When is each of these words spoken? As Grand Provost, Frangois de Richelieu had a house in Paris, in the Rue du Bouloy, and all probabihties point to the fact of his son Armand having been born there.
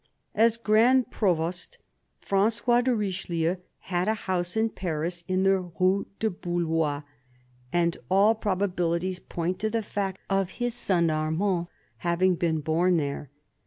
As 0.33 0.57
Grand 0.57 1.11
Provost, 1.11 1.77
Frangois 2.19 2.81
de 2.81 2.95
Richelieu 2.95 3.57
had 3.81 4.07
a 4.07 4.15
house 4.15 4.57
in 4.57 4.69
Paris, 4.71 5.23
in 5.27 5.43
the 5.43 5.59
Rue 5.59 6.07
du 6.17 6.31
Bouloy, 6.31 7.03
and 7.71 7.97
all 8.09 8.33
probabihties 8.33 9.19
point 9.29 9.59
to 9.59 9.69
the 9.69 9.83
fact 9.83 10.19
of 10.27 10.49
his 10.57 10.73
son 10.73 11.11
Armand 11.11 11.67
having 11.97 12.33
been 12.33 12.61
born 12.61 12.97
there. 12.97 13.29